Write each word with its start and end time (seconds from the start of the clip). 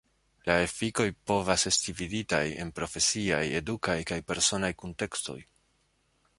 La 0.49 0.53
efikoj 0.61 1.05
povas 1.31 1.65
esti 1.71 1.95
viditaj 1.99 2.41
en 2.65 2.73
profesiaj, 2.81 3.43
edukaj 3.61 3.99
kaj 4.13 4.21
personaj 4.33 4.75
kuntekstoj. 4.83 5.41